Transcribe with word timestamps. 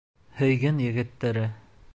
Һөйгән 0.39 0.81
егеттәре. 0.87 1.47